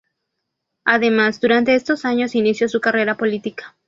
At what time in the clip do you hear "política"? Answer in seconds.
3.17-3.75